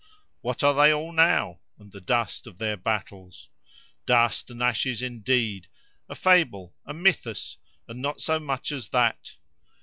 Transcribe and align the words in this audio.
What 0.41 0.63
are 0.63 0.73
they 0.73 0.91
all 0.91 1.11
now, 1.11 1.59
and 1.77 1.91
the 1.91 2.01
dust 2.01 2.47
of 2.47 2.57
their 2.57 2.75
battles? 2.75 3.49
Dust 4.07 4.49
and 4.49 4.59
ashes 4.63 5.03
indeed; 5.03 5.67
a 6.09 6.15
fable, 6.15 6.73
a 6.87 6.91
mythus, 6.91 7.57
or 7.87 7.93
not 7.93 8.19
so 8.19 8.39
much 8.39 8.71
as 8.71 8.89
that. 8.89 9.35